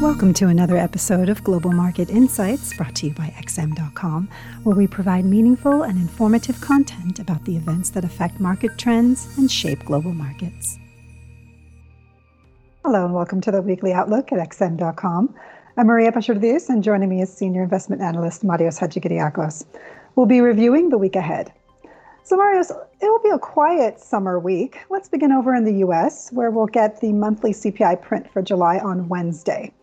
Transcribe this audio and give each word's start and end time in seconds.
Welcome 0.00 0.32
to 0.34 0.46
another 0.46 0.78
episode 0.78 1.28
of 1.28 1.44
Global 1.44 1.72
Market 1.72 2.08
Insights 2.08 2.74
brought 2.74 2.94
to 2.94 3.08
you 3.08 3.12
by 3.12 3.34
XM.com, 3.36 4.30
where 4.62 4.74
we 4.74 4.86
provide 4.86 5.26
meaningful 5.26 5.82
and 5.82 5.98
informative 5.98 6.58
content 6.62 7.18
about 7.18 7.44
the 7.44 7.54
events 7.54 7.90
that 7.90 8.02
affect 8.02 8.40
market 8.40 8.78
trends 8.78 9.36
and 9.36 9.52
shape 9.52 9.84
global 9.84 10.14
markets. 10.14 10.78
Hello, 12.82 13.04
and 13.04 13.12
welcome 13.12 13.42
to 13.42 13.50
the 13.50 13.60
weekly 13.60 13.92
outlook 13.92 14.32
at 14.32 14.38
XM.com. 14.38 15.34
I'm 15.76 15.86
Maria 15.86 16.12
Pachurdiz, 16.12 16.70
and 16.70 16.82
joining 16.82 17.10
me 17.10 17.20
is 17.20 17.30
Senior 17.30 17.62
Investment 17.62 18.00
Analyst 18.00 18.42
Marios 18.42 18.80
Hadjikyriacos. 18.80 19.66
We'll 20.16 20.24
be 20.24 20.40
reviewing 20.40 20.88
the 20.88 20.96
week 20.96 21.14
ahead. 21.14 21.52
So, 22.22 22.38
Marios, 22.38 22.70
it 22.70 23.06
will 23.06 23.22
be 23.22 23.28
a 23.28 23.38
quiet 23.38 24.00
summer 24.00 24.38
week. 24.38 24.78
Let's 24.88 25.10
begin 25.10 25.30
over 25.30 25.54
in 25.54 25.64
the 25.64 25.84
US, 25.86 26.32
where 26.32 26.50
we'll 26.50 26.64
get 26.64 27.02
the 27.02 27.12
monthly 27.12 27.52
CPI 27.52 28.00
print 28.00 28.32
for 28.32 28.40
July 28.40 28.78
on 28.78 29.06
Wednesday. 29.10 29.74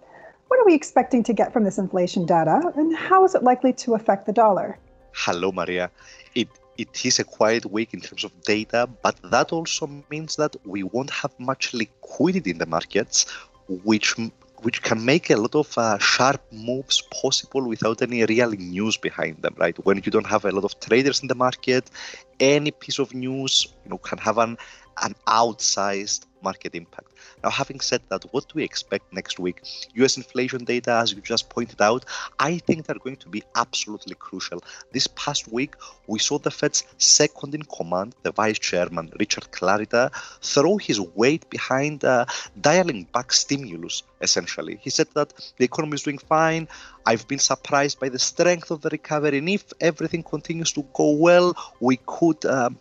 What 0.48 0.60
are 0.60 0.66
we 0.66 0.74
expecting 0.74 1.24
to 1.24 1.34
get 1.34 1.52
from 1.52 1.64
this 1.66 1.78
inflation 1.78 2.26
data, 2.26 2.72
and 2.76 2.96
how 2.96 3.26
is 3.26 3.36
it 3.36 3.44
likely 3.44 3.74
to 3.74 3.96
affect 3.96 4.26
the 4.26 4.34
dollar? 4.34 4.78
Hello, 5.14 5.52
Maria. 5.52 5.92
It 6.36 6.48
it 6.78 7.06
is 7.06 7.20
a 7.20 7.24
quiet 7.24 7.66
week 7.66 7.94
in 7.94 8.02
terms 8.02 8.24
of 8.24 8.32
data, 8.44 8.88
but 9.02 9.16
that 9.32 9.52
also 9.52 9.90
means 10.10 10.36
that 10.36 10.56
we 10.64 10.84
won't 10.84 11.10
have 11.10 11.34
much 11.40 11.74
liquidity 11.74 12.52
in 12.52 12.60
the 12.60 12.66
markets, 12.66 13.26
which 13.68 14.16
which 14.62 14.82
can 14.82 15.04
make 15.04 15.30
a 15.30 15.36
lot 15.36 15.54
of 15.54 15.78
uh, 15.78 15.98
sharp 16.00 16.42
moves 16.52 17.02
possible 17.22 17.68
without 17.68 18.02
any 18.02 18.24
real 18.26 18.52
news 18.52 18.98
behind 18.98 19.42
them, 19.42 19.54
right? 19.58 19.78
When 19.86 19.98
you 20.04 20.12
don't 20.12 20.26
have 20.28 20.46
a 20.46 20.52
lot 20.52 20.64
of 20.64 20.80
traders 20.80 21.22
in 21.22 21.28
the 21.28 21.36
market, 21.36 21.92
any 22.40 22.72
piece 22.72 23.00
of 23.00 23.14
news, 23.14 23.68
you 23.84 23.90
know, 23.92 23.98
can 23.98 24.18
have 24.20 24.38
an 24.38 24.58
an 25.04 25.14
outsized 25.28 26.27
market 26.42 26.76
impact. 26.76 27.12
Now, 27.44 27.50
having 27.50 27.80
said 27.80 28.02
that, 28.10 28.24
what 28.32 28.48
do 28.48 28.54
we 28.56 28.64
expect 28.64 29.12
next 29.14 29.40
week? 29.40 29.62
US 29.96 30.18
inflation 30.18 30.64
data, 30.64 30.92
as 30.92 31.14
you 31.14 31.22
just 31.22 31.50
pointed 31.50 31.82
out, 31.82 32.06
I 32.40 32.60
think 32.60 32.86
they're 32.86 32.96
going 33.04 33.18
to 33.18 33.30
be 33.30 33.44
absolutely 33.56 34.16
crucial. 34.16 34.64
This 34.92 35.08
past 35.08 35.52
week, 35.52 35.76
we 36.08 36.20
saw 36.20 36.38
the 36.40 36.52
Fed's 36.52 36.84
second 36.98 37.54
in 37.56 37.64
command, 37.64 38.16
the 38.24 38.32
vice 38.32 38.60
chairman, 38.60 39.12
Richard 39.20 39.48
Clarida, 39.52 40.12
throw 40.42 40.78
his 40.78 41.00
weight 41.00 41.50
behind 41.50 42.04
uh, 42.04 42.26
dialing 42.62 43.08
back 43.14 43.32
stimulus, 43.32 44.04
essentially. 44.22 44.80
He 44.82 44.90
said 44.90 45.08
that 45.16 45.34
the 45.58 45.66
economy 45.66 45.96
is 45.96 46.04
doing 46.04 46.18
fine. 46.18 46.68
I've 47.06 47.28
been 47.28 47.40
surprised 47.40 48.00
by 48.00 48.10
the 48.10 48.20
strength 48.20 48.72
of 48.72 48.82
the 48.82 48.90
recovery. 48.90 49.38
And 49.38 49.50
if 49.50 49.66
everything 49.80 50.24
continues 50.24 50.72
to 50.74 50.84
go 50.94 51.12
well, 51.12 51.56
we 51.80 51.98
could. 52.06 52.46
Um, 52.46 52.80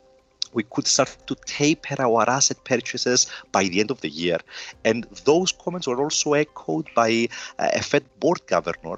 we 0.57 0.65
could 0.65 0.87
start 0.87 1.17
to 1.29 1.37
taper 1.45 1.97
our 2.01 2.29
asset 2.29 2.59
purchases 2.65 3.27
by 3.53 3.65
the 3.69 3.79
end 3.79 3.91
of 3.91 4.01
the 4.01 4.09
year. 4.09 4.39
And 4.85 5.05
those 5.25 5.53
comments 5.53 5.87
were 5.87 6.03
also 6.03 6.33
echoed 6.33 6.89
by 6.95 7.29
uh, 7.59 7.69
a 7.81 7.83
Fed 7.83 8.05
board 8.19 8.41
governor. 8.47 8.97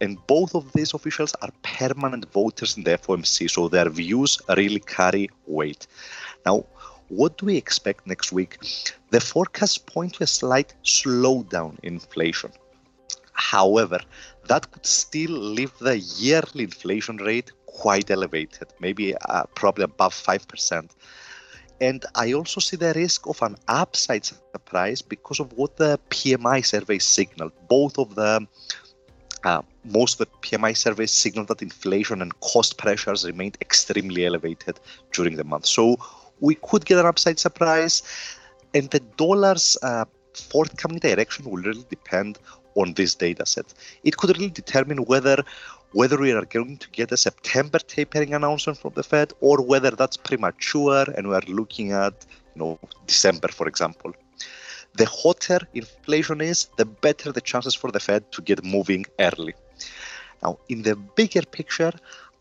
And 0.00 0.18
both 0.26 0.54
of 0.54 0.72
these 0.72 0.92
officials 0.94 1.34
are 1.42 1.50
permanent 1.62 2.30
voters 2.32 2.76
in 2.76 2.84
the 2.84 2.98
FOMC, 2.98 3.50
so 3.50 3.68
their 3.68 3.88
views 3.88 4.38
really 4.56 4.80
carry 4.80 5.28
weight. 5.46 5.86
Now, 6.44 6.66
what 7.08 7.38
do 7.38 7.46
we 7.46 7.56
expect 7.56 8.06
next 8.06 8.32
week? 8.32 8.58
The 9.10 9.20
forecasts 9.20 9.78
point 9.78 10.14
to 10.14 10.24
a 10.24 10.26
slight 10.26 10.74
slowdown 10.84 11.78
in 11.82 11.94
inflation. 11.94 12.52
However, 13.32 14.00
that 14.48 14.70
could 14.72 14.84
still 14.84 15.30
leave 15.30 15.72
the 15.78 15.98
yearly 15.98 16.64
inflation 16.64 17.16
rate 17.18 17.52
quite 17.68 18.10
elevated, 18.10 18.68
maybe 18.80 19.14
uh, 19.16 19.44
probably 19.54 19.84
above 19.84 20.14
5%. 20.14 20.90
And 21.80 22.04
I 22.14 22.32
also 22.32 22.60
see 22.60 22.76
the 22.76 22.92
risk 22.94 23.26
of 23.28 23.40
an 23.42 23.56
upside 23.68 24.24
surprise 24.24 25.00
because 25.00 25.38
of 25.38 25.52
what 25.52 25.76
the 25.76 26.00
PMI 26.10 26.64
survey 26.64 26.98
signaled. 26.98 27.52
Both 27.68 27.98
of 27.98 28.14
the 28.16 28.46
uh, 29.44 29.62
most 29.84 30.20
of 30.20 30.26
the 30.26 30.48
PMI 30.48 30.76
surveys 30.76 31.12
signaled 31.12 31.46
that 31.48 31.62
inflation 31.62 32.20
and 32.22 32.38
cost 32.40 32.76
pressures 32.76 33.24
remained 33.24 33.56
extremely 33.60 34.26
elevated 34.26 34.80
during 35.12 35.36
the 35.36 35.44
month. 35.44 35.66
So 35.66 35.96
we 36.40 36.56
could 36.56 36.84
get 36.84 36.98
an 36.98 37.06
upside 37.06 37.38
surprise, 37.38 38.02
and 38.74 38.90
the 38.90 39.00
dollar's 39.16 39.76
uh, 39.82 40.06
forthcoming 40.34 40.98
direction 40.98 41.48
will 41.48 41.62
really 41.62 41.84
depend 41.88 42.38
on 42.74 42.94
this 42.94 43.14
data 43.14 43.46
set. 43.46 43.72
It 44.02 44.16
could 44.16 44.36
really 44.36 44.50
determine 44.50 44.98
whether 45.04 45.44
whether 45.92 46.18
we 46.18 46.32
are 46.32 46.44
going 46.44 46.76
to 46.78 46.88
get 46.90 47.12
a 47.12 47.16
September 47.16 47.78
tapering 47.78 48.34
announcement 48.34 48.78
from 48.78 48.92
the 48.94 49.02
Fed 49.02 49.32
or 49.40 49.62
whether 49.62 49.90
that's 49.90 50.16
premature 50.16 51.04
and 51.16 51.28
we 51.28 51.34
are 51.34 51.48
looking 51.48 51.92
at 51.92 52.26
you 52.54 52.62
know 52.62 52.78
December, 53.06 53.48
for 53.48 53.66
example. 53.66 54.12
The 54.94 55.06
hotter 55.06 55.60
inflation 55.74 56.40
is, 56.40 56.68
the 56.76 56.84
better 56.84 57.30
the 57.32 57.40
chances 57.40 57.74
for 57.74 57.90
the 57.90 58.00
Fed 58.00 58.30
to 58.32 58.42
get 58.42 58.64
moving 58.64 59.06
early. 59.20 59.54
Now, 60.42 60.58
in 60.68 60.82
the 60.82 60.96
bigger 60.96 61.42
picture, 61.42 61.92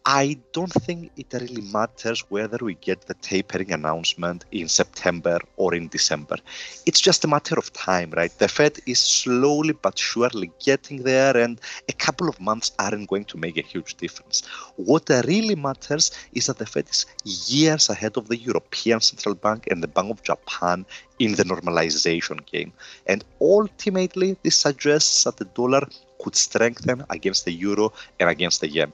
I 0.09 0.37
don't 0.53 0.71
think 0.71 1.11
it 1.17 1.33
really 1.33 1.63
matters 1.63 2.23
whether 2.29 2.59
we 2.61 2.75
get 2.75 3.01
the 3.01 3.13
tapering 3.15 3.73
announcement 3.73 4.45
in 4.53 4.69
September 4.69 5.37
or 5.57 5.75
in 5.75 5.89
December. 5.89 6.37
It's 6.85 7.01
just 7.01 7.25
a 7.25 7.27
matter 7.27 7.55
of 7.57 7.73
time, 7.73 8.11
right? 8.15 8.31
The 8.39 8.47
Fed 8.47 8.79
is 8.85 8.99
slowly 8.99 9.73
but 9.73 9.99
surely 9.99 10.49
getting 10.63 11.03
there, 11.03 11.35
and 11.35 11.59
a 11.89 11.91
couple 11.91 12.29
of 12.29 12.39
months 12.39 12.71
aren't 12.79 13.09
going 13.09 13.25
to 13.25 13.37
make 13.37 13.57
a 13.57 13.61
huge 13.61 13.95
difference. 13.95 14.45
What 14.77 15.09
really 15.09 15.55
matters 15.55 16.11
is 16.31 16.45
that 16.45 16.59
the 16.59 16.65
Fed 16.65 16.87
is 16.89 17.05
years 17.51 17.89
ahead 17.89 18.15
of 18.15 18.29
the 18.29 18.37
European 18.37 19.01
Central 19.01 19.35
Bank 19.35 19.67
and 19.69 19.83
the 19.83 19.89
Bank 19.89 20.09
of 20.09 20.23
Japan 20.23 20.85
in 21.19 21.35
the 21.35 21.43
normalization 21.43 22.45
game. 22.45 22.71
And 23.07 23.25
ultimately, 23.41 24.37
this 24.41 24.55
suggests 24.55 25.25
that 25.25 25.35
the 25.35 25.45
dollar 25.45 25.85
could 26.19 26.35
strengthen 26.35 27.05
against 27.09 27.45
the 27.45 27.51
euro 27.51 27.93
and 28.19 28.29
against 28.29 28.61
the 28.61 28.69
yen. 28.69 28.93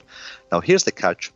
Now, 0.51 0.59
here's 0.59 0.83
the 0.83 0.91
catch. 0.91 1.31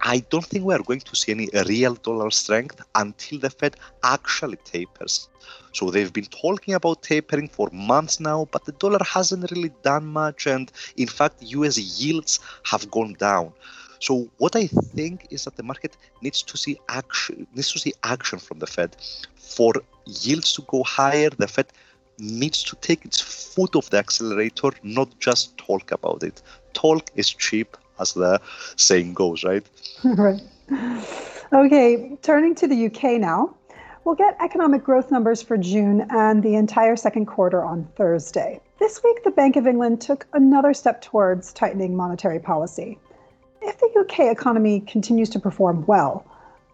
I 0.00 0.18
don't 0.30 0.44
think 0.44 0.64
we 0.64 0.74
are 0.74 0.82
going 0.82 1.00
to 1.00 1.16
see 1.16 1.32
any 1.32 1.48
real 1.66 1.94
dollar 1.94 2.30
strength 2.30 2.80
until 2.94 3.38
the 3.38 3.50
Fed 3.50 3.76
actually 4.04 4.58
tapers. 4.58 5.28
So 5.72 5.90
they've 5.90 6.12
been 6.12 6.26
talking 6.26 6.74
about 6.74 7.02
tapering 7.02 7.48
for 7.48 7.68
months 7.72 8.20
now, 8.20 8.46
but 8.52 8.64
the 8.64 8.72
dollar 8.72 9.00
hasn't 9.04 9.50
really 9.50 9.72
done 9.82 10.06
much. 10.06 10.46
And 10.46 10.70
in 10.96 11.08
fact, 11.08 11.42
US 11.42 11.78
yields 11.78 12.40
have 12.64 12.90
gone 12.90 13.14
down. 13.14 13.52
So 13.98 14.28
what 14.38 14.54
I 14.56 14.66
think 14.66 15.26
is 15.30 15.44
that 15.44 15.56
the 15.56 15.62
market 15.62 15.96
needs 16.22 16.42
to 16.42 16.56
see 16.56 16.78
action 16.88 17.46
needs 17.54 17.72
to 17.72 17.78
see 17.78 17.94
action 18.02 18.38
from 18.38 18.58
the 18.58 18.66
Fed. 18.66 18.96
For 19.34 19.72
yields 20.04 20.52
to 20.54 20.62
go 20.62 20.82
higher, 20.82 21.30
the 21.30 21.48
Fed 21.48 21.66
needs 22.18 22.62
to 22.64 22.76
take 22.76 23.04
its 23.04 23.20
foot 23.20 23.76
off 23.76 23.90
the 23.90 23.98
accelerator, 23.98 24.70
not 24.82 25.08
just 25.18 25.56
talk 25.58 25.92
about 25.92 26.22
it. 26.22 26.42
Talk 26.72 27.10
is 27.14 27.30
cheap, 27.30 27.76
as 28.00 28.14
the 28.14 28.40
saying 28.76 29.14
goes, 29.14 29.44
right? 29.44 29.66
right. 30.04 30.40
Okay, 31.52 32.16
turning 32.22 32.54
to 32.56 32.66
the 32.66 32.86
UK 32.86 33.20
now. 33.20 33.54
We'll 34.04 34.14
get 34.14 34.36
economic 34.40 34.84
growth 34.84 35.10
numbers 35.10 35.42
for 35.42 35.56
June 35.56 36.06
and 36.10 36.42
the 36.42 36.54
entire 36.54 36.96
second 36.96 37.26
quarter 37.26 37.64
on 37.64 37.88
Thursday. 37.96 38.60
This 38.78 39.02
week, 39.02 39.24
the 39.24 39.30
Bank 39.30 39.56
of 39.56 39.66
England 39.66 40.00
took 40.00 40.26
another 40.32 40.74
step 40.74 41.00
towards 41.02 41.52
tightening 41.52 41.96
monetary 41.96 42.38
policy. 42.38 42.98
If 43.62 43.78
the 43.78 43.90
UK 44.00 44.30
economy 44.30 44.80
continues 44.80 45.28
to 45.30 45.40
perform 45.40 45.84
well, 45.86 46.24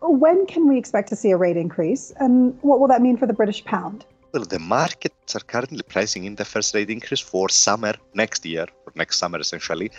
when 0.02 0.46
can 0.46 0.68
we 0.68 0.76
expect 0.76 1.08
to 1.10 1.16
see 1.16 1.30
a 1.30 1.36
rate 1.36 1.56
increase, 1.56 2.12
and 2.18 2.58
what 2.62 2.80
will 2.80 2.88
that 2.88 3.00
mean 3.00 3.16
for 3.16 3.26
the 3.26 3.32
British 3.32 3.64
pound? 3.64 4.04
Well, 4.32 4.44
the 4.44 4.58
markets 4.58 5.21
are 5.34 5.40
currently 5.40 5.82
pricing 5.82 6.24
in 6.24 6.34
the 6.34 6.44
first 6.44 6.74
rate 6.74 6.90
increase 6.90 7.20
for 7.20 7.48
summer 7.48 7.94
next 8.14 8.44
year, 8.44 8.66
or 8.86 8.92
next 8.94 9.18
summer 9.18 9.38
essentially. 9.38 9.90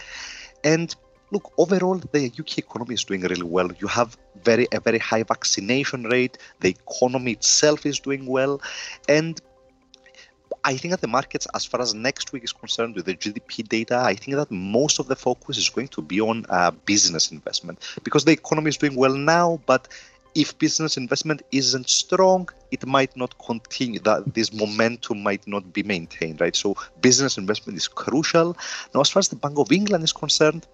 And 0.63 0.95
look, 1.31 1.51
overall, 1.57 1.99
the 2.11 2.31
UK 2.39 2.59
economy 2.59 2.93
is 2.93 3.03
doing 3.03 3.21
really 3.21 3.43
well. 3.43 3.69
You 3.79 3.87
have 3.87 4.17
very 4.43 4.67
a 4.71 4.79
very 4.79 4.99
high 4.99 5.23
vaccination 5.23 6.03
rate. 6.03 6.37
The 6.59 6.69
economy 6.69 7.31
itself 7.33 7.85
is 7.85 7.99
doing 7.99 8.25
well, 8.25 8.61
and 9.07 9.41
I 10.63 10.77
think 10.77 10.91
that 10.91 11.01
the 11.01 11.07
markets, 11.07 11.47
as 11.53 11.65
far 11.65 11.81
as 11.81 11.93
next 11.93 12.31
week 12.31 12.43
is 12.43 12.53
concerned 12.53 12.95
with 12.95 13.05
the 13.05 13.15
GDP 13.15 13.67
data, 13.67 13.97
I 13.97 14.15
think 14.15 14.37
that 14.37 14.49
most 14.51 14.99
of 14.99 15.07
the 15.07 15.15
focus 15.15 15.57
is 15.57 15.69
going 15.69 15.89
to 15.89 16.01
be 16.01 16.21
on 16.21 16.45
uh, 16.49 16.71
business 16.71 17.31
investment 17.31 17.79
because 18.03 18.23
the 18.23 18.31
economy 18.31 18.69
is 18.69 18.77
doing 18.77 18.95
well 18.95 19.13
now, 19.13 19.59
but 19.65 19.87
if 20.35 20.57
business 20.57 20.97
investment 20.97 21.41
isn't 21.51 21.89
strong, 21.89 22.49
it 22.71 22.85
might 22.85 23.15
not 23.15 23.37
continue. 23.37 23.99
That 23.99 24.33
this 24.33 24.51
momentum 24.53 25.21
might 25.21 25.45
not 25.47 25.73
be 25.73 25.83
maintained, 25.83 26.41
right? 26.41 26.55
So 26.55 26.75
business 27.01 27.37
investment 27.37 27.77
is 27.77 27.87
crucial. 27.87 28.57
Now, 28.93 29.01
as 29.01 29.09
far 29.09 29.19
as 29.19 29.27
the 29.29 29.35
Bank 29.35 29.57
of 29.59 29.71
England 29.71 30.03
is 30.03 30.13
concerned, 30.13 30.67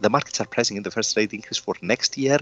the 0.00 0.10
markets 0.10 0.40
are 0.40 0.46
pricing 0.46 0.76
in 0.76 0.82
the 0.82 0.90
first 0.90 1.16
rate 1.16 1.32
increase 1.32 1.58
for 1.58 1.74
next 1.82 2.16
year. 2.16 2.38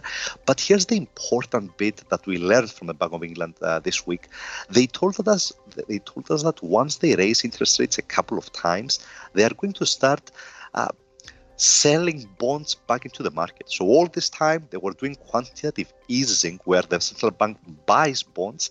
But 0.47 0.61
here's 0.61 0.87
the 0.87 0.97
important 0.97 1.77
bit 1.77 2.03
that 2.11 2.25
we 2.27 2.39
learned 2.39 2.71
from 2.71 2.87
the 2.87 2.95
Bank 2.95 3.13
of 3.13 3.25
England 3.25 3.55
uh, 3.63 3.81
this 3.81 4.07
week. 4.07 4.29
They 4.71 4.87
told 4.87 5.27
us 5.29 5.53
they 5.89 5.99
told 6.01 6.31
us 6.31 6.43
that 6.43 6.63
once 6.63 6.97
they 6.97 7.15
raise 7.17 7.45
interest 7.45 7.79
rates 7.81 7.99
a 7.99 8.03
couple 8.03 8.39
of 8.39 8.53
times, 8.53 9.01
they 9.33 9.45
are 9.45 9.55
going 9.55 9.73
to 9.75 9.87
start. 9.87 10.31
Uh, 10.75 10.89
selling 11.59 12.27
bonds 12.39 12.75
back 12.75 13.05
into 13.05 13.23
the 13.23 13.31
market. 13.31 13.71
So 13.71 13.85
all 13.85 14.07
this 14.07 14.31
time 14.31 14.67
they 14.71 14.79
were 14.79 14.93
doing 14.93 15.15
quantitative 15.17 15.93
easing 16.09 16.59
where 16.65 16.83
the 16.83 17.01
central 17.01 17.31
bank 17.31 17.59
buys 17.85 18.23
bonds. 18.23 18.71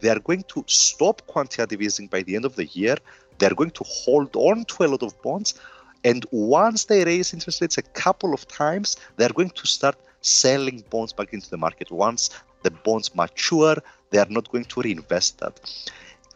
They 0.00 0.10
are 0.10 0.18
going 0.18 0.42
to 0.48 0.64
stop 0.66 1.26
quantitative 1.26 1.80
easing 1.80 2.08
by 2.08 2.22
the 2.22 2.36
end 2.36 2.44
of 2.44 2.56
the 2.56 2.66
year. 2.66 2.96
they're 3.38 3.54
going 3.54 3.70
to 3.70 3.84
hold 3.84 4.34
on 4.36 4.64
to 4.66 4.84
a 4.84 4.88
lot 4.88 5.02
of 5.02 5.20
bonds. 5.22 5.54
And 6.04 6.24
once 6.30 6.84
they 6.84 7.04
raise 7.04 7.32
interest 7.32 7.60
rates 7.60 7.78
a 7.78 7.82
couple 7.82 8.34
of 8.34 8.46
times, 8.46 8.96
they're 9.16 9.30
going 9.30 9.50
to 9.50 9.66
start 9.66 9.96
selling 10.20 10.84
bonds 10.90 11.12
back 11.12 11.32
into 11.32 11.50
the 11.50 11.56
market. 11.56 11.90
Once 11.90 12.30
the 12.62 12.70
bonds 12.70 13.14
mature, 13.14 13.76
they 14.10 14.18
are 14.18 14.28
not 14.28 14.50
going 14.50 14.66
to 14.66 14.80
reinvest 14.82 15.38
that. 15.38 15.60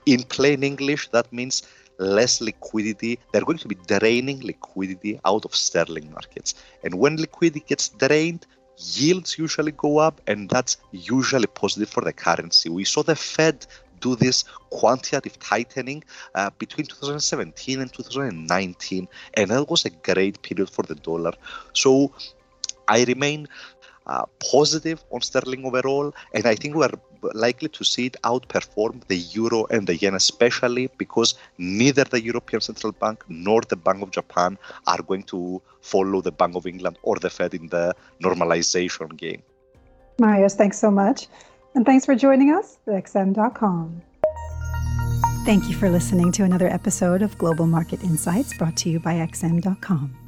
In 0.06 0.22
plain 0.22 0.62
English, 0.62 1.08
that 1.08 1.30
means 1.32 1.62
less 1.98 2.40
liquidity. 2.40 3.18
They're 3.32 3.44
going 3.44 3.58
to 3.58 3.68
be 3.68 3.76
draining 3.86 4.40
liquidity 4.40 5.20
out 5.24 5.44
of 5.44 5.54
sterling 5.54 6.10
markets. 6.12 6.54
And 6.82 6.94
when 6.94 7.16
liquidity 7.16 7.64
gets 7.66 7.88
drained, 7.88 8.46
yields 8.78 9.38
usually 9.38 9.72
go 9.72 9.98
up, 9.98 10.20
and 10.26 10.48
that's 10.48 10.76
usually 10.92 11.46
positive 11.46 11.88
for 11.88 12.02
the 12.04 12.12
currency. 12.12 12.68
We 12.68 12.84
saw 12.84 13.02
the 13.02 13.16
Fed 13.16 13.66
do 14.00 14.14
this 14.14 14.44
quantitative 14.70 15.38
tightening 15.40 16.04
uh, 16.34 16.50
between 16.58 16.86
2017 16.86 17.80
and 17.80 17.92
2019, 17.92 19.08
and 19.34 19.50
that 19.50 19.68
was 19.68 19.84
a 19.84 19.90
great 19.90 20.40
period 20.42 20.70
for 20.70 20.82
the 20.82 20.94
dollar. 20.94 21.32
So 21.72 22.12
I 22.86 23.04
remain 23.04 23.48
uh, 24.08 24.24
positive 24.50 25.04
on 25.10 25.20
sterling 25.20 25.64
overall, 25.64 26.14
and 26.34 26.46
I 26.46 26.54
think 26.54 26.74
we're 26.74 26.90
likely 27.34 27.68
to 27.68 27.84
see 27.84 28.06
it 28.06 28.16
outperform 28.24 29.06
the 29.08 29.16
euro 29.16 29.66
and 29.66 29.86
the 29.86 29.96
yen, 29.96 30.14
especially 30.14 30.88
because 30.98 31.34
neither 31.58 32.04
the 32.04 32.22
European 32.22 32.60
Central 32.60 32.92
Bank 32.92 33.24
nor 33.28 33.60
the 33.62 33.76
Bank 33.76 34.02
of 34.02 34.10
Japan 34.10 34.58
are 34.86 35.02
going 35.02 35.24
to 35.24 35.60
follow 35.80 36.20
the 36.20 36.32
Bank 36.32 36.54
of 36.54 36.66
England 36.66 36.98
or 37.02 37.16
the 37.16 37.30
Fed 37.30 37.54
in 37.54 37.68
the 37.68 37.94
normalization 38.22 39.16
game. 39.16 39.42
Marios, 40.20 40.54
thanks 40.54 40.78
so 40.78 40.90
much. 40.90 41.28
And 41.74 41.84
thanks 41.86 42.04
for 42.04 42.14
joining 42.14 42.50
us 42.50 42.78
at 42.86 43.04
XM.com. 43.04 44.02
Thank 45.44 45.68
you 45.68 45.74
for 45.74 45.88
listening 45.88 46.32
to 46.32 46.44
another 46.44 46.68
episode 46.68 47.22
of 47.22 47.38
Global 47.38 47.66
Market 47.66 48.02
Insights 48.02 48.56
brought 48.56 48.76
to 48.78 48.90
you 48.90 49.00
by 49.00 49.14
XM.com. 49.14 50.27